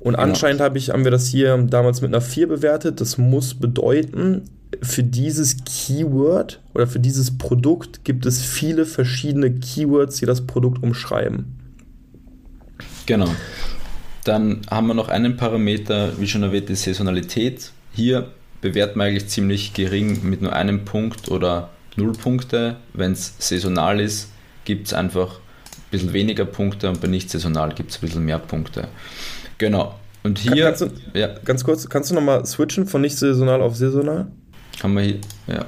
[0.00, 0.22] Und genau.
[0.22, 3.00] anscheinend hab ich, haben wir das hier damals mit einer 4 bewertet.
[3.00, 4.44] Das muss bedeuten,
[4.82, 10.82] für dieses Keyword oder für dieses Produkt gibt es viele verschiedene Keywords, die das Produkt
[10.82, 11.58] umschreiben.
[13.06, 13.28] Genau.
[14.24, 17.72] Dann haben wir noch einen Parameter, wie schon erwähnt, die Saisonalität.
[17.92, 18.28] Hier
[18.60, 22.76] bewerten wir eigentlich ziemlich gering mit nur einem Punkt oder null Punkte.
[22.92, 24.28] Wenn es saisonal ist,
[24.64, 25.47] gibt es einfach ein
[25.90, 28.88] bisschen weniger Punkte und bei nicht saisonal gibt es ein bisschen mehr Punkte.
[29.58, 29.94] Genau.
[30.22, 30.64] Und hier.
[30.64, 31.28] Kannst du, ja.
[31.44, 34.26] Ganz kurz, kannst du nochmal switchen von nicht saisonal auf saisonal?
[34.80, 35.64] Kann man hier, ja.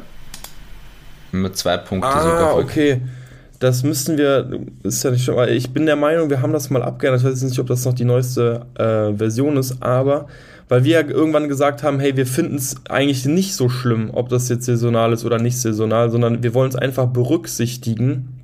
[1.33, 2.57] Immer zwei Punkte ah, sogar.
[2.57, 3.01] okay.
[3.61, 6.83] Das müssten wir, ist ja nicht schon, ich bin der Meinung, wir haben das mal
[6.83, 7.21] abgeändert.
[7.21, 10.29] Ich weiß nicht, ob das noch die neueste äh, Version ist, aber
[10.69, 14.29] weil wir ja irgendwann gesagt haben, hey, wir finden es eigentlich nicht so schlimm, ob
[14.29, 18.41] das jetzt saisonal ist oder nicht saisonal, sondern wir wollen es einfach berücksichtigen.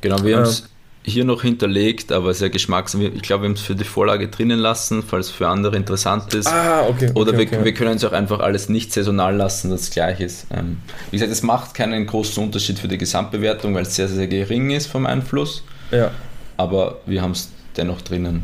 [0.00, 0.68] Genau, wir äh, haben es
[1.06, 2.94] hier noch hinterlegt, aber sehr geschmacks.
[2.94, 6.34] Ich glaube, wir haben es für die Vorlage drinnen lassen, falls es für andere interessant
[6.34, 6.48] ist.
[6.48, 7.12] Ah, okay.
[7.14, 7.64] Oder okay, wir, okay.
[7.64, 10.48] wir können es auch einfach alles nicht saisonal lassen, das gleich ist.
[10.50, 10.78] Ähm,
[11.12, 14.70] wie gesagt, es macht keinen großen Unterschied für die Gesamtbewertung, weil es sehr, sehr gering
[14.70, 15.62] ist vom Einfluss.
[15.92, 16.10] Ja.
[16.56, 18.42] Aber wir haben es dennoch drinnen.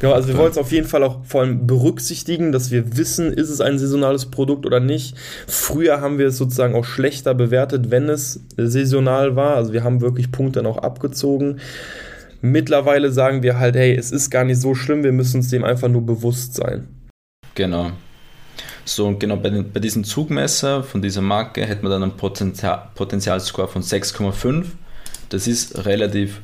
[0.00, 3.32] Genau, also wir wollen es auf jeden Fall auch vor allem berücksichtigen, dass wir wissen,
[3.32, 5.16] ist es ein saisonales Produkt oder nicht.
[5.46, 9.56] Früher haben wir es sozusagen auch schlechter bewertet, wenn es saisonal war.
[9.56, 11.60] Also wir haben wirklich Punkte dann auch abgezogen.
[12.42, 15.64] Mittlerweile sagen wir halt, hey, es ist gar nicht so schlimm, wir müssen uns dem
[15.64, 16.88] einfach nur bewusst sein.
[17.54, 17.92] Genau.
[18.84, 22.16] So, und genau bei, den, bei diesem Zugmesser von dieser Marke hätten wir dann einen
[22.16, 24.64] Potenzial, Potenzialscore von 6,5.
[25.28, 26.40] Das ist relativ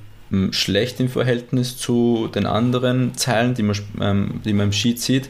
[0.50, 5.28] schlecht im Verhältnis zu den anderen Zeilen, die man, ähm, die man im Sheet sieht.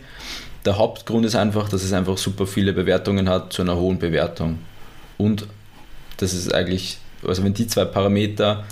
[0.65, 4.59] Der Hauptgrund ist einfach, dass es einfach super viele Bewertungen hat zu einer hohen Bewertung.
[5.19, 5.47] Und
[6.17, 8.65] das ist eigentlich, also wenn die zwei Parameter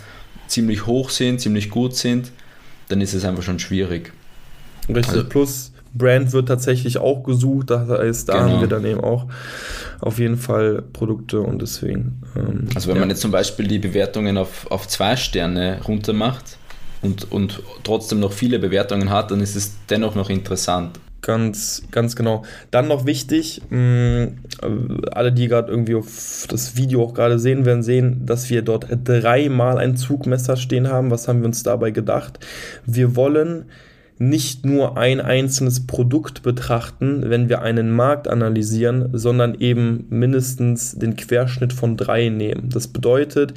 [0.47, 2.33] ziemlich hoch sind, ziemlich gut sind,
[2.89, 4.13] dann ist es einfach schon schwierig.
[4.89, 8.45] Richtig, also, plus Brand wird tatsächlich auch gesucht, das heißt, da genau.
[8.45, 9.27] haben wir dann eben auch
[10.01, 12.21] auf jeden Fall Produkte und deswegen.
[12.37, 13.01] Ähm, also wenn ja.
[13.01, 16.59] man jetzt zum Beispiel die Bewertungen auf, auf zwei Sterne runter macht
[17.03, 20.99] und, und trotzdem noch viele Bewertungen hat, dann ist es dennoch noch interessant.
[21.25, 22.45] Ganz, ganz genau.
[22.71, 24.29] Dann noch wichtig, mh,
[25.11, 28.87] alle, die gerade irgendwie auf das Video auch gerade sehen, werden sehen, dass wir dort
[29.05, 31.11] dreimal ein Zugmesser stehen haben.
[31.11, 32.41] Was haben wir uns dabei gedacht?
[32.85, 33.71] Wir wollen
[34.19, 41.17] nicht nur ein einzelnes Produkt betrachten, wenn wir einen Markt analysieren, sondern eben mindestens den
[41.17, 42.69] Querschnitt von drei nehmen.
[42.71, 43.55] Das bedeutet,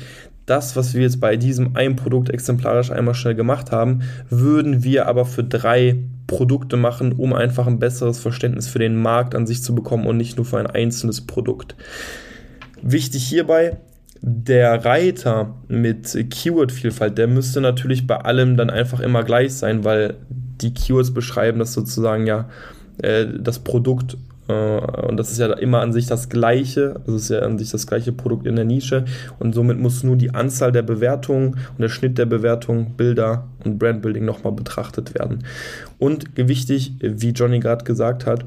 [0.47, 5.05] das, was wir jetzt bei diesem ein Produkt exemplarisch einmal schnell gemacht haben, würden wir
[5.07, 9.61] aber für drei Produkte machen, um einfach ein besseres Verständnis für den Markt an sich
[9.61, 11.75] zu bekommen und nicht nur für ein einzelnes Produkt.
[12.81, 13.77] Wichtig hierbei,
[14.21, 20.15] der Reiter mit Keyword-Vielfalt, der müsste natürlich bei allem dann einfach immer gleich sein, weil
[20.61, 22.49] die Keywords beschreiben das sozusagen ja
[23.01, 24.17] äh, das Produkt
[24.47, 27.71] äh, und das ist ja immer an sich das gleiche, also ist ja an sich
[27.71, 29.05] das gleiche Produkt in der Nische
[29.39, 33.79] und somit muss nur die Anzahl der Bewertungen und der Schnitt der Bewertungen, Bilder und
[33.79, 35.43] Brandbuilding nochmal betrachtet werden.
[35.99, 38.45] Und wichtig, wie Johnny gerade gesagt hat,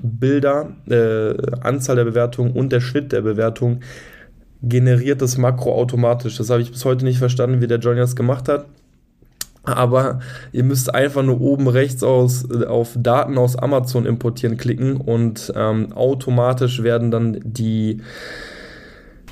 [0.00, 3.80] Bilder, äh, Anzahl der Bewertungen und der Schnitt der Bewertungen
[4.62, 6.36] generiert das Makro automatisch.
[6.36, 8.66] Das habe ich bis heute nicht verstanden, wie der Johnny das gemacht hat.
[9.68, 10.20] Aber
[10.52, 15.92] ihr müsst einfach nur oben rechts aus, auf Daten aus Amazon importieren klicken und ähm,
[15.92, 18.00] automatisch werden dann die.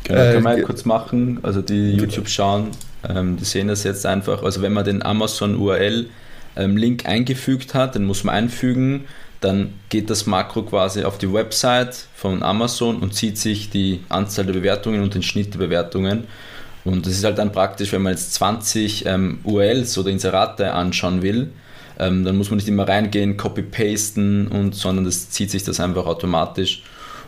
[0.05, 1.40] Genau, äh, kann man kurz machen.
[1.42, 2.68] Also die YouTube schauen,
[3.09, 4.42] ähm, die sehen das jetzt einfach.
[4.42, 6.07] Also wenn man den Amazon URL
[6.57, 9.05] ähm, Link eingefügt hat, den muss man einfügen
[9.40, 14.46] dann geht das Makro quasi auf die Website von Amazon und zieht sich die Anzahl
[14.46, 16.25] der Bewertungen und den Schnitt der Bewertungen.
[16.87, 21.20] Und das ist halt dann praktisch, wenn man jetzt 20 ähm, URLs oder Inserate anschauen
[21.20, 21.51] will,
[21.99, 26.07] ähm, dann muss man nicht immer reingehen, copy-pasten und, sondern das zieht sich das einfach
[26.07, 26.85] automatisch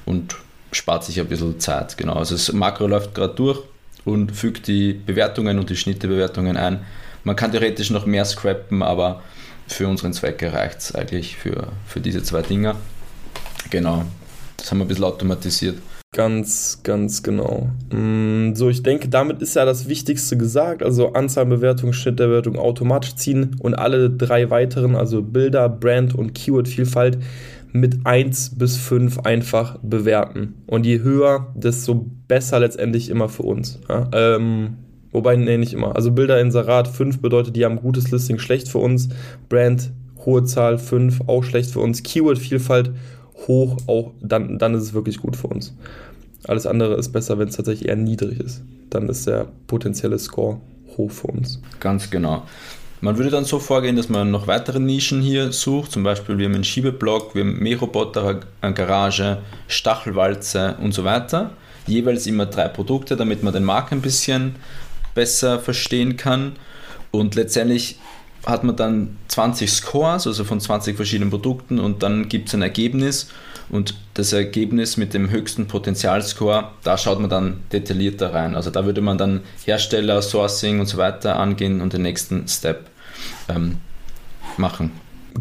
[0.06, 0.36] und
[0.70, 1.96] spart sich ein bisschen Zeit.
[1.96, 2.14] Genau.
[2.14, 3.60] Also das Makro läuft gerade durch
[4.04, 6.84] und fügt die Bewertungen und die Schnittbewertungen ein.
[7.24, 9.22] Man kann theoretisch noch mehr scrappen, aber
[9.66, 12.76] für unseren Zweck reicht es eigentlich für, für diese zwei Dinger.
[13.70, 14.04] Genau,
[14.56, 15.78] das haben wir ein bisschen automatisiert.
[16.12, 17.68] Ganz, ganz genau.
[17.92, 20.82] Mm, so, ich denke, damit ist ja das Wichtigste gesagt.
[20.82, 26.14] Also Anzahl, Bewertung, Schnitt der Bewertung automatisch ziehen und alle drei weiteren, also Bilder, Brand
[26.14, 27.18] und Keyword-Vielfalt,
[27.72, 30.54] mit 1 bis 5 einfach bewerten.
[30.66, 33.78] Und je höher, desto besser letztendlich immer für uns.
[33.90, 34.08] Ja?
[34.12, 34.78] Ähm,
[35.12, 35.94] wobei, nee, nicht immer.
[35.94, 39.10] Also Bilder in Sarat 5 bedeutet, die haben gutes Listing, schlecht für uns.
[39.50, 39.92] Brand,
[40.24, 42.02] hohe Zahl 5, auch schlecht für uns.
[42.02, 42.92] Keyword-Vielfalt
[43.46, 45.74] hoch, auch dann, dann ist es wirklich gut für uns.
[46.46, 48.62] Alles andere ist besser, wenn es tatsächlich eher niedrig ist.
[48.90, 50.60] Dann ist der potenzielle Score
[50.96, 51.60] hoch für uns.
[51.80, 52.44] Ganz genau.
[53.00, 55.92] Man würde dann so vorgehen, dass man noch weitere Nischen hier sucht.
[55.92, 61.50] Zum Beispiel, wir haben einen Schiebeblock, wir haben Mähroboter, eine Garage, Stachelwalze und so weiter.
[61.86, 64.56] Jeweils immer drei Produkte, damit man den Markt ein bisschen
[65.14, 66.52] besser verstehen kann.
[67.12, 67.98] Und letztendlich
[68.48, 72.62] hat man dann 20 Scores, also von 20 verschiedenen Produkten und dann gibt es ein
[72.62, 73.28] Ergebnis
[73.68, 78.54] und das Ergebnis mit dem höchsten Potenzialscore, da schaut man dann detaillierter rein.
[78.54, 82.86] Also da würde man dann Hersteller, Sourcing und so weiter angehen und den nächsten Step
[83.50, 83.76] ähm,
[84.56, 84.92] machen.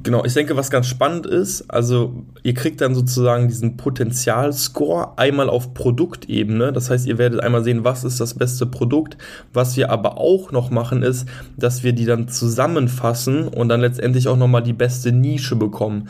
[0.03, 5.49] Genau, ich denke, was ganz spannend ist, also ihr kriegt dann sozusagen diesen Potenzialscore einmal
[5.49, 6.73] auf Produktebene.
[6.73, 9.17] Das heißt, ihr werdet einmal sehen, was ist das beste Produkt.
[9.53, 14.27] Was wir aber auch noch machen, ist, dass wir die dann zusammenfassen und dann letztendlich
[14.27, 16.09] auch nochmal die beste Nische bekommen.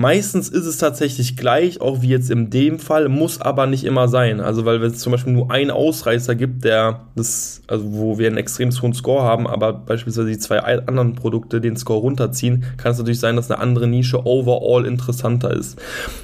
[0.00, 4.08] Meistens ist es tatsächlich gleich, auch wie jetzt in dem Fall, muss aber nicht immer
[4.08, 4.40] sein.
[4.40, 8.28] Also, weil wenn es zum Beispiel nur einen Ausreißer gibt, der das, also wo wir
[8.28, 12.92] einen extrem hohen Score haben, aber beispielsweise die zwei anderen Produkte den Score runterziehen, kann
[12.92, 15.78] es natürlich sein, dass eine andere Nische overall interessanter ist.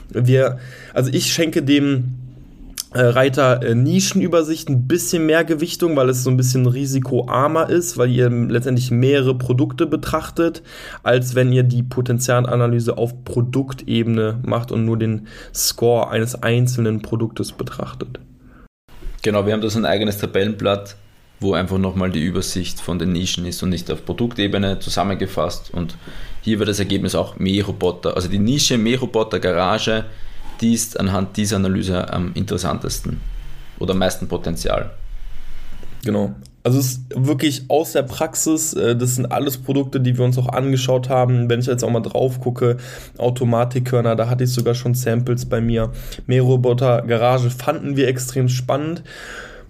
[0.09, 0.57] Wir,
[0.95, 2.26] also ich schenke dem
[3.01, 8.11] Reiter äh, Nischenübersicht ein bisschen mehr Gewichtung, weil es so ein bisschen risikoarmer ist, weil
[8.11, 10.63] ihr letztendlich mehrere Produkte betrachtet,
[11.03, 17.53] als wenn ihr die Potenzialanalyse auf Produktebene macht und nur den Score eines einzelnen Produktes
[17.53, 18.21] betrachtet.
[19.23, 20.97] Genau, wir haben da so ein eigenes Tabellenblatt,
[21.41, 25.71] wo einfach nochmal die Übersicht von den Nischen ist und nicht auf Produktebene zusammengefasst.
[25.73, 25.97] Und
[26.43, 30.05] hier wird das Ergebnis auch Mähroboter, also die Nische Mähroboter Garage
[30.61, 33.21] die ist anhand dieser Analyse am interessantesten
[33.79, 34.91] oder am meisten Potenzial.
[36.05, 36.35] Genau.
[36.63, 40.37] Also es ist wirklich aus der Praxis, äh, das sind alles Produkte, die wir uns
[40.37, 41.49] auch angeschaut haben.
[41.49, 42.79] Wenn ich jetzt auch mal drauf gucke,
[43.19, 45.93] Automatikkörner, da hatte ich sogar schon Samples bei mir.
[46.27, 49.05] Mähroboter Garage fanden wir extrem spannend.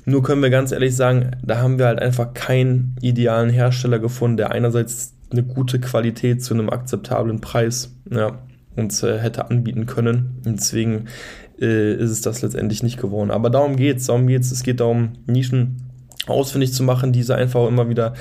[0.06, 4.38] Nur können wir ganz ehrlich sagen, da haben wir halt einfach keinen idealen Hersteller gefunden,
[4.38, 8.38] der einerseits eine gute Qualität zu einem akzeptablen Preis ja,
[8.76, 10.40] uns äh, hätte anbieten können.
[10.44, 11.06] Und deswegen
[11.60, 13.30] äh, ist es das letztendlich nicht geworden.
[13.30, 14.06] Aber darum geht es.
[14.06, 14.50] Darum geht's.
[14.50, 15.82] Es geht darum, Nischen
[16.26, 18.14] ausfindig zu machen, diese einfach immer wieder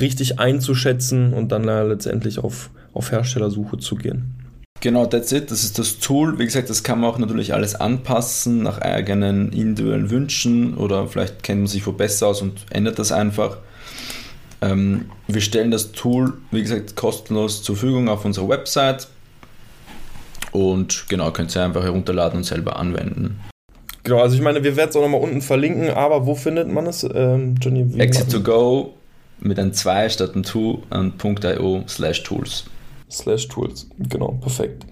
[0.00, 4.34] richtig einzuschätzen und dann äh, letztendlich auf, auf Herstellersuche zu gehen.
[4.80, 5.50] Genau, that's it.
[5.50, 6.38] Das ist das Tool.
[6.38, 11.42] Wie gesagt, das kann man auch natürlich alles anpassen nach eigenen individuellen Wünschen oder vielleicht
[11.42, 13.58] kennt man sich wo besser aus und ändert das einfach.
[14.60, 19.08] Ähm, wir stellen das Tool, wie gesagt, kostenlos zur Verfügung auf unserer Website.
[20.52, 23.40] Und genau, könnt ihr einfach herunterladen und selber anwenden.
[24.04, 26.86] Genau, also ich meine, wir werden es auch nochmal unten verlinken, aber wo findet man
[26.86, 27.86] es, ähm, Johnny?
[27.98, 28.94] Exit to go
[29.40, 32.64] mit einem 2 statt einem 2 an .io slash tools.
[33.10, 34.86] Slash tools, genau, perfekt.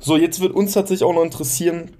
[0.00, 1.90] So, jetzt wird uns tatsächlich auch noch interessieren,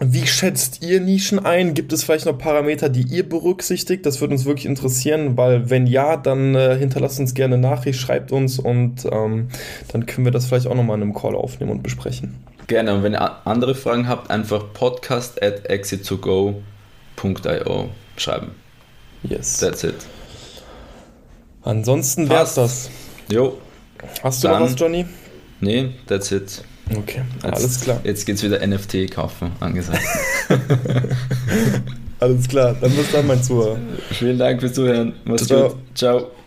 [0.00, 1.74] wie schätzt ihr Nischen ein?
[1.74, 4.04] Gibt es vielleicht noch Parameter, die ihr berücksichtigt?
[4.04, 8.32] Das würde uns wirklich interessieren, weil wenn ja, dann äh, hinterlasst uns gerne Nachricht, schreibt
[8.32, 9.50] uns und ähm,
[9.88, 12.42] dann können wir das vielleicht auch nochmal in einem Call aufnehmen und besprechen.
[12.66, 18.52] Gerne, und wenn ihr andere Fragen habt, einfach podcast at exit2go.io schreiben.
[19.22, 19.58] Yes.
[19.58, 19.94] That's it.
[21.62, 22.90] Ansonsten wär's das.
[23.30, 23.58] Jo.
[24.22, 25.06] Hast du dann, noch was, Johnny?
[25.60, 26.64] Nee, that's it.
[26.90, 28.00] Okay, jetzt, alles klar.
[28.04, 30.02] Jetzt geht's wieder NFT kaufen, angesagt.
[32.20, 33.78] alles klar, dann bis dann, mein Zuhörer.
[34.10, 35.14] Vielen Dank fürs Zuhören.
[35.24, 35.70] Mach's Ciao.
[35.70, 35.78] gut.
[35.94, 36.30] Ciao.